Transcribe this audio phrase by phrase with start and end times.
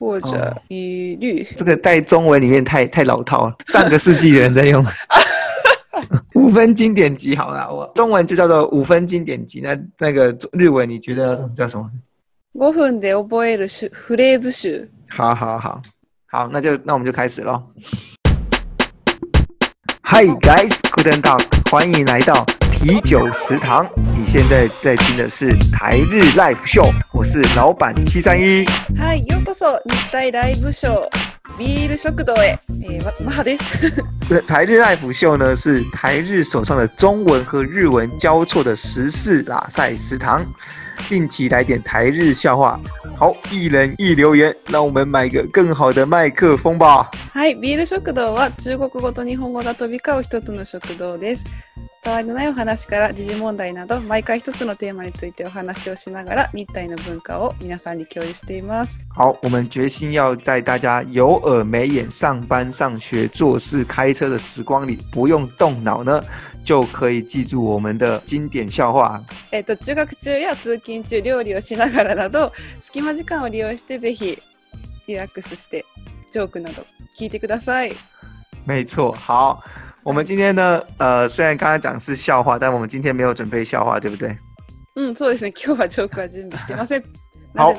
[0.00, 1.46] 或者一律。
[1.56, 4.84] 这个在中文里面太太老套了， 上个世纪的人在用。
[6.34, 9.60] 五分经典集好了，我中文就叫做五分经典集。
[9.62, 11.90] 那那个日文你觉得叫什么？
[12.52, 14.86] 五分で覚えるフレーズ集。
[15.08, 15.80] 好好好
[16.26, 17.62] 好，那就那我们就开始喽。
[20.02, 22.44] Hi guys, guten Tag，欢迎来到
[22.80, 23.86] 啤酒食堂。
[23.96, 28.64] 你现在在听的是台日 Live Show，我是老板七三一。
[28.96, 31.08] はい、ようこそ日体ライブショー
[31.58, 32.58] ビール食堂へ。
[32.82, 34.42] えー、マハです。
[34.46, 40.44] 台日 Live 秀呢是台日手上的中文和日文交错的时事拉赛食堂。
[41.08, 42.80] 定期来点台日笑話。
[43.16, 47.10] 好，一人一留言，让我们买个更好的麦克风吧。
[47.32, 51.44] はい、ビール食堂は中国語と日本語が飛び交う一つの食堂です。
[52.03, 58.99] たわいのないお話から時事問題など毎回一つのテーマについてお話をしながら日体の文化を皆さんに共有しています。
[59.15, 66.23] 好，我们决心要在大家有耳没眼上班、上学、做事、开车的时光里，不用动脑呢？
[66.65, 69.23] 就可以记住我们的经典笑话。
[69.51, 72.51] えっと中学中や通勤中料理をしながらなど
[72.81, 74.41] 隙間時間を利用してぜひ
[75.07, 75.85] リラックスして
[76.31, 76.85] ジョークなど
[77.17, 77.95] 聞いてください。
[78.65, 79.63] 没错，好，
[80.02, 84.36] 我们今天呢，呃，虽然刚才讲是笑话，但我们今天没有准备笑话，对不对？
[84.94, 85.52] 嗯，そうですね。
[85.52, 87.04] 今日はジョークは準備してません。
[87.54, 87.74] 好，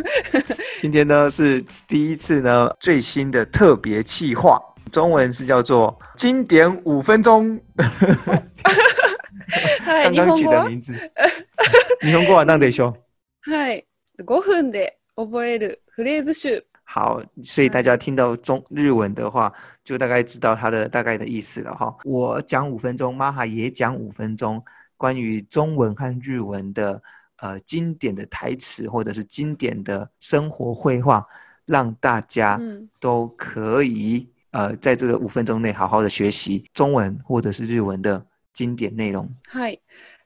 [0.81, 4.59] 今天呢是第一次呢最新的特别企划。
[4.91, 7.59] 中文是叫做“经典五分钟”，
[10.03, 10.93] 刚刚取的名字。
[12.01, 12.95] 日本語は何でしょ
[13.47, 13.51] う？
[13.51, 13.85] はい、
[14.25, 16.65] 五分で覚えるフレーズ集。
[16.97, 19.51] 好，所以大家听到中日文的话，
[19.83, 21.95] 就大概知道它的大概的意思了哈。
[22.03, 24.63] 我讲五分钟，玛哈也讲五分钟，
[24.97, 27.01] 关于中文和日文的
[27.37, 31.25] 呃经典的台词或者是经典的生活绘画，
[31.65, 32.59] 让大家
[32.99, 34.29] 都可以。
[34.51, 39.27] 呃，在这个五分钟内好好的学习中文或者是日文的经典内容。
[39.49, 39.81] はい、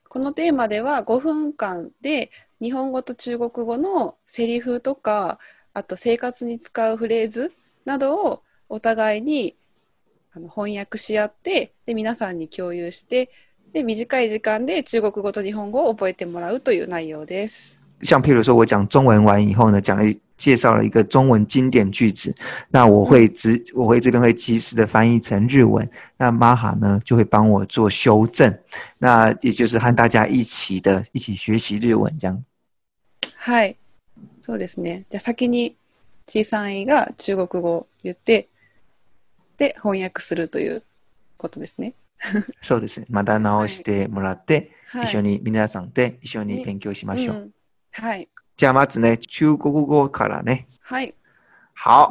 [0.09, 2.29] このテーマでは5分間で
[2.59, 5.39] 日本語と中国語のセリフとか、
[5.74, 7.52] あと生活に使うフレーズ
[7.84, 9.56] などをお互いに
[10.34, 13.30] あの翻訳し合って、で皆さんに共有して、
[13.72, 17.80] で短い時間で中国語と日本語を覚えてもらうという内容です。
[18.02, 20.04] 像譬如说，我讲中文完以后呢，讲了
[20.36, 22.34] 介绍了一个中文经典句子，
[22.70, 28.58] 那我会直我会这边会及时的翻译成日文，那玛哈呢就会帮我做修正，
[28.98, 32.44] 那也就是和大家一起的一起学习日文这样。
[33.36, 33.76] はい、
[34.42, 35.06] そうですね。
[35.08, 35.76] じゃ先に
[36.26, 38.48] 小さいが中国語言って
[39.56, 40.82] で翻訳するという
[41.38, 41.94] ことですね。
[42.60, 43.06] そうですね。
[43.08, 44.70] また直してもらって、
[45.02, 47.50] 一緒に皆さんで一緒に勉強しましょう。
[47.92, 48.28] はい。
[48.56, 50.66] じゃあまずね、中国語からね。
[50.82, 51.14] はい。
[51.74, 52.10] 好，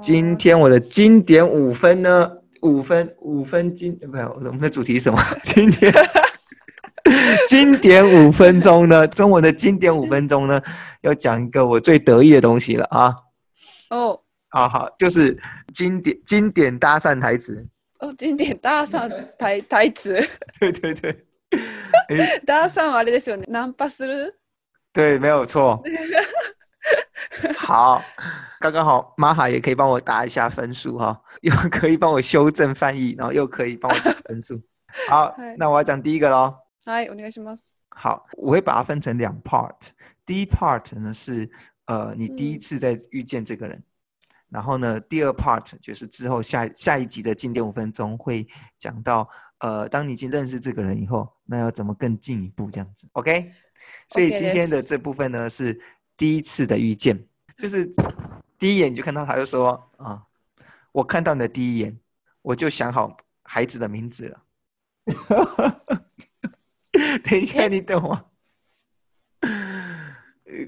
[0.00, 5.18] 今天我的经典五分呢，五分五分经，不是我们的主题是什么？
[5.44, 5.92] 今天
[7.47, 10.61] 经典五分钟呢，中文的经典五分钟呢，
[11.01, 13.15] 要讲一个我最得意的东西了啊。
[13.89, 14.19] 哦，
[14.49, 15.37] 好好，就是
[15.73, 17.65] 经典经典搭讪台词。
[17.99, 20.21] 哦，经典搭讪台台词。
[20.59, 21.23] 对对对。
[22.45, 23.45] 搭讪はあれですよね。
[23.47, 24.33] ナンパする。
[24.93, 25.81] 对，没有错。
[27.57, 28.01] 好，
[28.59, 34.61] 刚刚好，玛哈也可以帮我打一下分数哈，又可以帮我修正翻译，然后又可以帮我打分数。
[35.09, 36.53] 好，那我要讲第一个喽。
[36.85, 37.71] 嗨，お願いします。
[37.89, 39.75] 好，我会把它分成两 part。
[40.25, 41.49] 第一 part 呢是
[41.85, 43.83] 呃你第一次在遇见这个人，
[44.49, 48.47] 然后呢第二 part 就是之后下下一集的经典五分钟会
[48.77, 49.27] 讲到
[49.59, 53.07] 呃当你已经认识这个人以后，那要怎么更进一步这样子？
[53.13, 53.53] OK。
[54.09, 55.79] 所以今天的这部分呢是
[56.17, 57.27] 第一次的遇见，
[57.57, 57.87] 就是
[58.57, 60.25] 第一眼你就看到他，就说啊，
[60.91, 61.97] 我看到你的第一眼，
[62.41, 64.41] 我就想好孩子的名字了。
[67.20, 68.30] 等一下，你等我。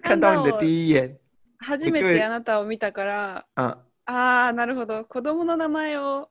[0.03, 1.19] 看到你的第一眼。
[1.59, 5.04] 初めてあなたを見たから、ああ、なるほど。
[5.04, 6.30] 子供の名前を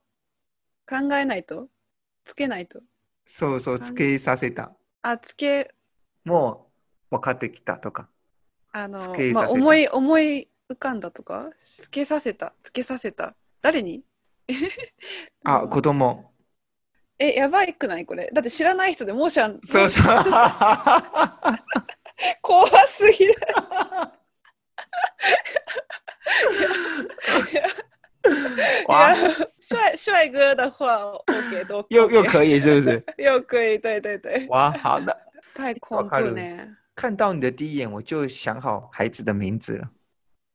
[0.88, 1.68] 考えないと、
[2.24, 2.80] つけないと？
[3.24, 4.72] そうそう、つけさせた。
[5.02, 5.74] あ、つけ。
[6.24, 6.70] も
[7.10, 8.08] う分かってきたとか。
[8.72, 8.98] あの、
[9.32, 13.34] まあ、思い、思い浮かんだとか、つけさせた、つけさせた。
[13.62, 14.04] 誰に？
[15.44, 16.33] あ、子供。
[17.18, 18.30] え、やばいくないこれ。
[18.32, 19.60] だって知らない人でもうしゃん。
[19.64, 20.06] そうそう。
[22.42, 23.34] 怖すぎる。
[28.88, 29.14] 哇，
[29.60, 30.96] 帅帅哥的话
[31.26, 33.04] ，OK 都又又可以是不是？
[33.18, 34.46] 又可以，对对对。
[34.48, 35.14] 哇，好的。
[35.54, 36.40] 太恐怖呢。
[36.94, 39.90] 看到你的第一眼，我就想好孩子的名字了。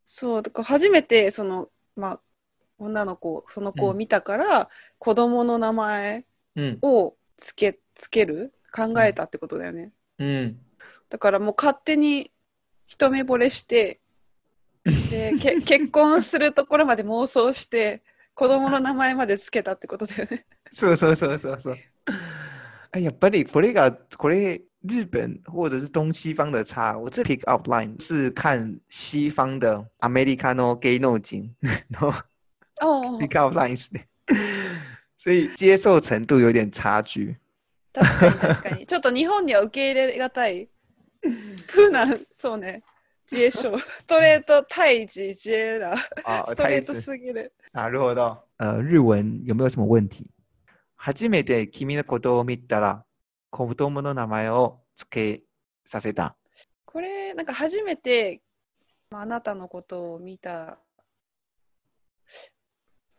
[0.06, 2.20] そう、だから初めて、その、まあ、
[2.80, 6.24] 女の子、その子を見たから、子供の名前うん。
[6.82, 9.92] をつけ、つける考えたってことだよね。
[10.18, 10.60] うん。
[11.10, 12.32] だからもう勝手に
[12.88, 14.00] 一目惚れして、
[14.84, 18.04] で、 け結婚するところまで妄想して、
[18.34, 20.46] 子供の名前までつけたってことだよね。
[20.72, 21.78] そうそうそうそうそう。
[22.92, 31.56] 哎，やっぱりこれがこれ日本或者是东西方的差，我这 pick up line 是看西方的 Americano gay の人
[31.92, 32.14] の
[32.82, 34.08] お pick up lines で，
[35.20, 37.36] 所以接受程度有点差距。
[37.92, 38.88] 確かに確かに。
[38.88, 40.70] ちょっと日本には受け入れがたい。
[41.22, 42.82] プーナン、そうね。
[43.28, 43.80] ジエショー。
[43.80, 45.98] ストレート対ジジエラ。
[46.24, 47.52] あストレートすぎる。
[47.74, 48.38] なるほど。
[48.60, 50.26] 呃，日文有没有什么问題？
[50.96, 53.06] 初めて君のことを見たら、
[53.50, 55.44] 子供の名前を付け
[55.84, 56.38] させた。
[56.86, 58.42] これ、なんか初めて、
[59.12, 60.80] まああなたのことを見た、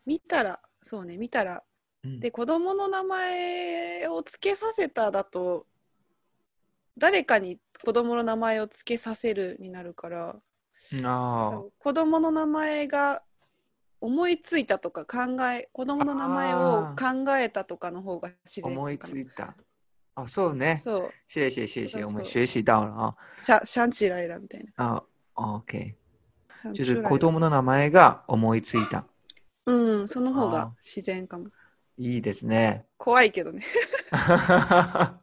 [0.03, 1.63] 見たら、そうね、見たら、
[2.03, 2.19] うん。
[2.19, 5.65] で、子供の名前を付けさせただと、
[6.97, 10.35] 誰かに子供の名前を付けさせるになるから、
[11.03, 13.23] あ子供の名前が
[14.01, 19.55] 思いついたとか考え子供の名前を考えたとかの方が自あ、然思いついた。
[20.15, 20.81] 哦，そうね。
[20.83, 21.11] そう。
[21.27, 23.15] 谢谢谢谢，そう我们学习到了啊。
[23.43, 24.95] シャシャンチライラみたいな。
[24.95, 25.03] 啊
[25.35, 25.95] ，OK，
[26.61, 29.05] シャン就是子供の名前が思いついた。
[29.65, 31.45] うんその方あが自然かも
[32.01, 32.85] いいですね。
[32.97, 33.63] 怖いけどね。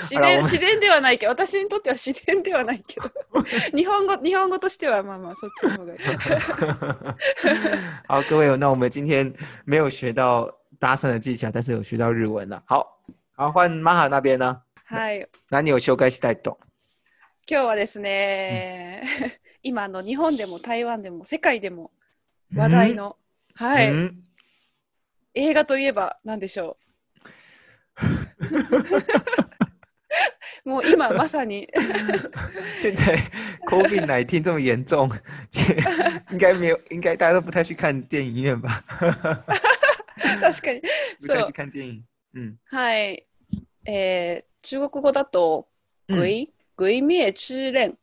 [0.00, 1.32] 自然自然ではないけど。
[1.32, 3.10] 私にとっては自然ではないけど。
[3.76, 5.98] 日本語日本語としてはまあまあそっちの方がいい。
[8.08, 9.30] 好，各位，那我们今天
[9.66, 10.50] 没有学到
[10.80, 12.62] 搭讪的技巧，但是有学到日文了。
[12.66, 12.86] 好，
[13.36, 14.62] 好，换マハ那边呢？
[14.86, 15.28] はい。
[15.50, 16.58] 何を紹介したいと？
[17.46, 19.02] 今日はですね、
[19.62, 21.90] 今あの日本でも台湾でも世界でも
[22.54, 23.18] 話題の、
[23.54, 24.21] はい、うん
[25.34, 26.76] 映画といえば何でしょ
[30.64, 30.68] う？
[30.68, 31.68] もう今まさに。
[32.78, 33.16] 现在
[33.68, 35.08] COVID 1 9这么严重，
[36.30, 38.84] 应该没有，应该大家都不太去看电影院吧？
[40.40, 40.82] 確かに。
[41.20, 42.04] 不太去看电影。
[42.34, 43.26] 嗯，はい、
[43.86, 45.68] えー中国語だと
[46.08, 47.96] 「嗯鬼鬼滅之刃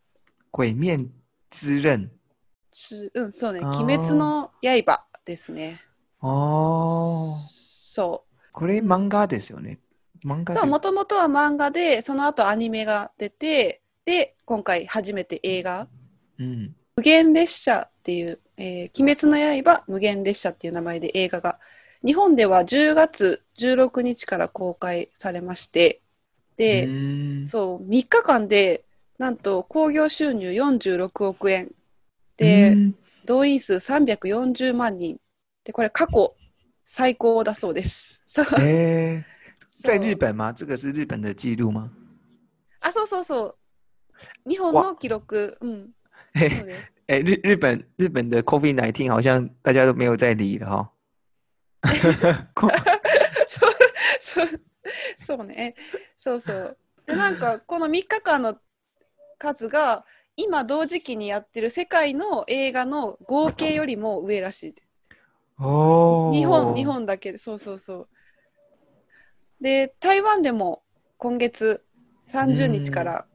[0.51, 1.09] 鬼面
[1.49, 2.09] 之刃。
[2.71, 3.83] 之」うんそうね「あー。
[3.83, 5.81] 鬼滅の刃」ですね
[6.21, 9.80] 哦，そこれ漫画ですよね。
[10.25, 15.88] 漫う画そうもともとは漫画でその後アニメが出てで今回初めて映画。
[16.39, 16.75] うん。
[16.98, 21.60] 無限列車っていう、えー鬼滅の刃無限列車っていう名前で映画が
[22.06, 26.01] 日本では10月16日から公開されまして
[26.57, 27.45] で、うん。
[27.45, 28.83] そう3日間で
[29.18, 31.72] なんと興行収入46億円。
[32.36, 32.95] で、うん。
[33.25, 35.18] 動員数340万人
[35.63, 36.35] でこれ過去
[36.83, 38.23] 最高だそうです。
[38.27, 38.45] そう。
[38.57, 39.25] 哎，
[39.83, 40.51] 在日本吗？
[40.53, 41.91] 这个是日本的记录吗？
[42.79, 43.56] あそうそうそう。
[44.50, 45.57] 日本の記録。
[45.61, 45.89] うん。
[47.07, 50.67] 哎，日日本日本的 COVID 1 9好像大家都没有在理了
[51.81, 52.69] 哈、こ
[53.47, 53.73] そう
[54.19, 54.62] そう
[55.25, 55.75] そうね。
[56.17, 56.77] そうそう。
[57.05, 58.57] でなんかこの3日間の
[59.38, 60.05] 数が
[60.35, 64.69] 今同時期にやってる世界の映画の合計よりも上らしい。
[64.71, 64.73] 哦
[65.60, 68.08] 日本日本だけでそうそうそう
[69.62, 70.84] で台湾でも
[71.18, 71.84] 今月
[72.25, 73.25] 30日から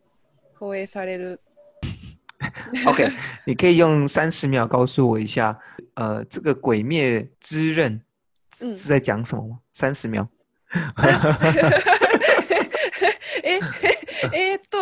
[0.58, 1.40] 放映される
[2.86, 3.12] OK，
[3.46, 5.58] 你可以用三十秒告诉我一下，
[5.94, 8.00] 呃，这个《鬼灭之刃》
[8.56, 9.60] 是在讲什么吗？
[9.72, 10.28] 三十秒。
[13.42, 13.60] え
[14.32, 14.80] えーっと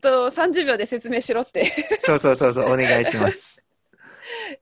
[0.00, 1.64] と30秒で説明しろって
[2.00, 3.62] そうそうそうそう、お願いします。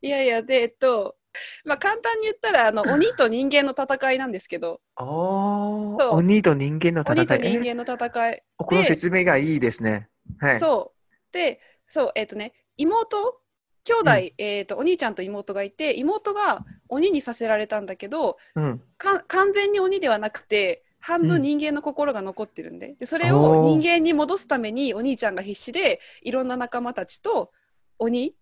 [0.00, 1.16] いやいやでえっと
[1.64, 4.80] まあ簡単に言ったらあの鬼と人間の戦いなんですけど。
[4.96, 8.42] 鬼と人間の戦鬼と人間の戦い。
[8.56, 10.08] この説明がいいですね。
[10.38, 10.60] はい。
[10.60, 11.32] そう。
[11.32, 13.40] でそうえっ、とね妹
[13.84, 14.30] 兄弟、うん。
[14.38, 18.82] えっとお兄ちゃんと妹がいて妹が鬼にさせられたんだけどうん。
[18.98, 21.28] か完全に鬼ではなくて半うん。
[21.28, 22.94] 分人間の心が残ってるんで。
[22.94, 27.52] でそれを人間に戻すためにお兄ちゃんが必死でいろんな仲間たちと
[27.98, 28.34] 鬼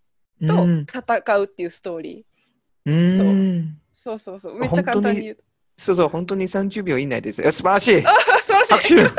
[0.47, 0.85] とうん。
[0.85, 2.23] 戦うっていうストーリー、
[2.85, 3.77] うん。
[3.91, 4.19] そう。
[4.19, 5.21] そうそうめっちゃ簡単に。
[5.21, 5.37] 言う
[5.77, 7.41] そうそう、本当に30秒以内です。
[7.51, 8.05] 素晴らしい。
[8.05, 8.11] あ
[8.43, 8.97] 素晴らしい。
[8.97, 9.13] 拍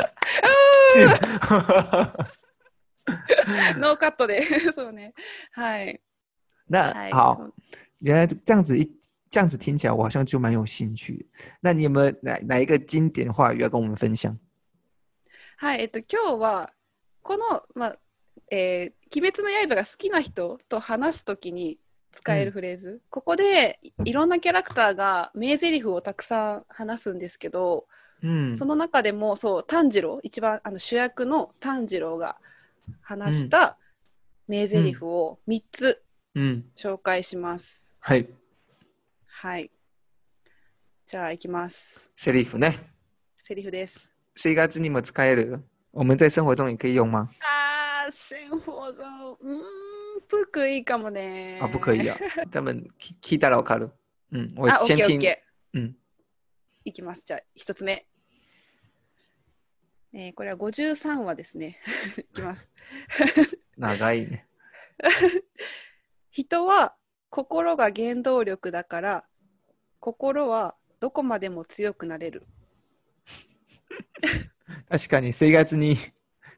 [2.13, 3.77] 手。
[3.79, 4.43] ノーカットで。
[4.73, 5.13] そうね。
[5.51, 6.01] はい。
[6.69, 7.11] 那はい。
[7.11, 7.35] 好。
[7.35, 7.53] そ，う。
[8.01, 8.91] 原来这样子一
[9.29, 11.17] 这样子听起来，我好像就蛮有兴趣。
[11.17, 11.25] 的。
[11.61, 14.35] 那你有没有哪哪一个经典话语要跟我们分享？
[15.59, 16.71] はい、えっと、今日は、
[17.23, 17.97] この、まあ、
[18.51, 21.79] えー鬼滅の刃が好きな人と話すときに
[22.17, 27.85] 使えるフレーズ、ここでいいろんなキャラクターが名台詞をたくさん話すんですけど、
[28.23, 32.37] うんその中でもそう炭治郎一番あの主役の炭治郎が
[33.01, 33.77] 話した
[34.47, 36.01] 名台詞を3つ
[36.33, 36.65] うん。
[36.75, 37.93] 紹介します。
[37.99, 38.27] はい。
[39.25, 39.71] はい。
[41.07, 42.09] じゃあ行きます。
[42.15, 42.77] セリフね。
[43.41, 44.11] セリフです。
[44.35, 45.63] 生活にも使える。
[45.91, 47.29] 我们在生活中也可以用吗？
[47.41, 49.61] あー、生活中、ん、
[50.27, 51.59] 不可以かもね。
[51.61, 52.17] 啊，不可以啊。
[52.51, 53.91] 咱们聞聞いたらわかる。
[54.31, 54.49] うん。
[54.55, 54.87] 我あ、オッ。
[54.87, 55.79] ケーオッケー。
[55.79, 55.97] うん。
[56.85, 57.23] いきます。
[57.25, 58.05] じゃあ、一つ目。
[60.13, 61.79] えーこれは53話ですね。
[62.17, 62.69] いきます。
[63.77, 64.47] 長いね。
[66.31, 66.95] 人は
[67.29, 69.25] 心が原動力だから、
[69.99, 72.47] 心はどこまでも強くなれる。
[74.89, 75.97] 確かに生活に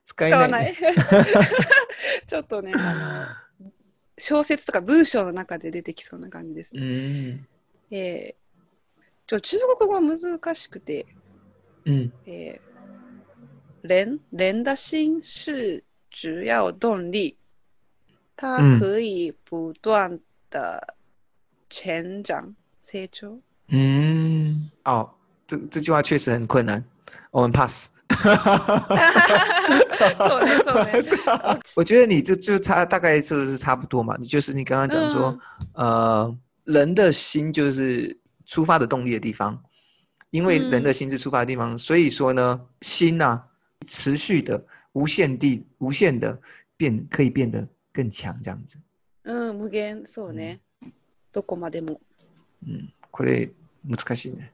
[0.05, 1.03] 使え使わない、ないね。
[2.27, 3.48] ちょっとね、あの、
[4.19, 6.81] 小説とか文章の中で出てきそうな感じですね。
[6.81, 7.47] うん。
[7.95, 8.39] えー
[9.25, 11.05] ちょ中国語は難しくて、
[11.85, 12.13] うん。
[12.25, 17.37] えー人人的心是只要动力，
[18.35, 20.95] 它嗯可以不断的
[21.69, 23.39] 成长、成長？
[23.67, 24.69] 嗯。
[24.83, 25.11] 哦，
[25.47, 26.83] 这这句话确实很困難。
[27.31, 27.91] 我们 pass。
[28.08, 28.30] そ
[30.38, 31.02] うね、そうね。
[31.02, 34.16] 是啊 我觉得你这就差大概是不是差不多嘛？
[34.18, 35.38] 就是你刚刚讲说，
[35.74, 39.60] 呃，人的心就是出发的动力的地方，
[40.30, 43.42] 因为人的心是出发的地方，所以说呢，心啊，
[43.86, 46.40] 持续的、无限地、无限的
[46.76, 48.78] 变，可以变得更強这样子。
[49.24, 50.60] うん、無限、そうね。
[51.32, 51.98] どこまでも。
[52.66, 53.50] うん、これ
[53.86, 54.52] 難しいね。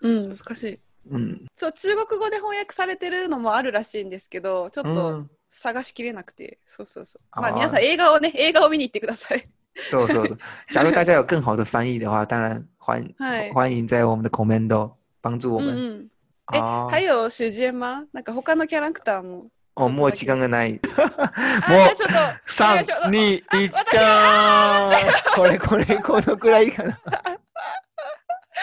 [0.00, 0.78] うん、難しい。
[1.09, 7.41] うん、そう、中国語で翻訳されてるのもあるらしいんですけど、ちょっうとん探しきれなくて、そうそうそう。
[7.41, 9.43] まあ皆さん映画をね、映画を見に行ってください。
[9.79, 10.37] そうそうそう。
[10.71, 15.69] 假如大家有更好的翻译的话，当然欢はい欢迎在我们的 commando 帮助我们。
[15.69, 16.07] うんうん。
[16.53, 19.47] え、あ还有主人吗なんか他のキャラクターも？
[19.75, 20.79] 哦，もう時間がない。
[20.97, 22.13] あ、もうじゃあちょっと。
[22.47, 24.89] 三お願いします二一私か
[25.35, 26.99] これこれこのくらいかな。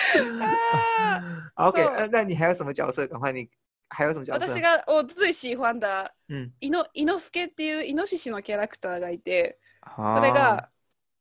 [1.54, 3.06] あ OK，那你还有什么角色？
[3.06, 3.48] 赶快你
[3.88, 4.46] 还有什么角色？
[4.46, 4.60] 私？
[4.60, 9.58] がお最喜欢だ嗯，イノイノスケっていうイノシシのキャラクターがいて、
[9.96, 10.68] そそれが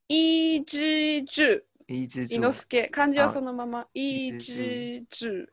[0.08, 2.60] イージージュイノ猪。
[2.60, 5.46] スケ、漢字はあそのままイーイジージュ。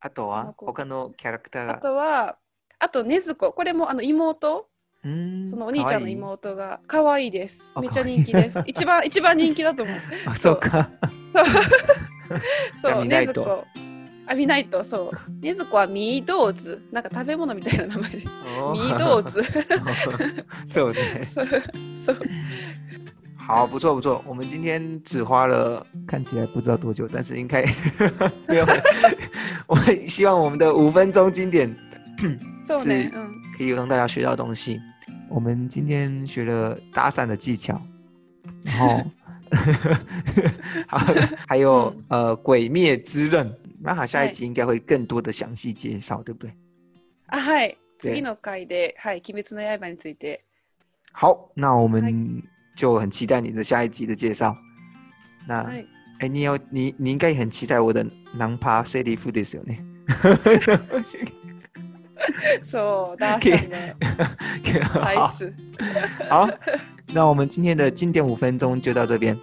[0.00, 1.74] あとは他のキャラクターあが。
[1.80, 2.38] とは、
[2.78, 4.68] あとネズコ、これもあの妹、
[5.04, 6.06] うんそのお兄ちゃんの。
[6.06, 7.72] か妹が可愛いです。
[7.74, 8.62] あめっちゃ人気です。
[8.66, 9.96] 一番一番人気だと思う。
[10.26, 10.90] あ、そうか。
[12.81, 13.67] じゃあそう、見ないとネズコ。
[14.25, 15.11] あ、見ないと、そう。
[15.41, 16.81] ネズコはミードーズ。
[16.91, 18.17] なんか食べ物みたいな名前で。
[18.17, 19.43] ミードーズ。
[20.67, 21.25] そうね。
[21.25, 21.47] そう
[22.05, 22.17] そう。
[23.35, 24.23] 好，不错不错。
[24.25, 27.65] 我们今天只花了看起来不知道多久，但是应该
[28.47, 28.81] 没有很。
[29.67, 31.75] 我们希望我们的五分钟经典
[32.65, 33.11] そうね。
[33.11, 33.41] 是うん。
[33.57, 34.79] 可以让大家学到东西。
[35.29, 37.81] 我们今天学了打伞的技巧，
[38.63, 39.03] 然后
[40.87, 40.99] 好
[41.47, 43.49] 还有、呃《鬼灭之刃》。
[43.81, 46.53] 那好，下一集应该会更多的详细介紹，对不对？
[47.27, 47.77] あ、はい。
[48.01, 50.41] で次の回で、はい、鬼滅の刃について。
[51.13, 52.41] 好，那我们
[52.75, 54.55] 就很期待你的下一集的介绍。
[55.47, 55.87] 那はい。
[56.19, 58.05] 哎、你有你你应该也很期待我的
[58.37, 59.83] ナンパセリフですよね。
[62.63, 65.53] そう、ダー さんの タイ好ツ。
[66.29, 66.47] 好，
[67.13, 69.37] 那我们今天的经典五分钟就到这边。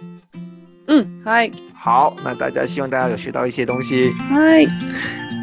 [0.87, 1.51] うん、はい。
[1.73, 4.67] 好，那大家希望大家有学到一些东西，はい。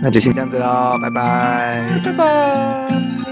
[0.03, 1.89] 那就先这样子喽，拜拜。
[2.05, 3.32] バイバ